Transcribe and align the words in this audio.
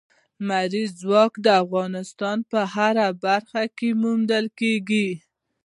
لمریز 0.45 0.91
ځواک 1.01 1.33
د 1.45 1.47
افغانستان 1.63 2.37
په 2.51 2.59
هره 2.73 3.07
برخه 3.25 3.61
کې 3.77 3.89
موندل 4.01 4.45
کېږي. 4.59 5.07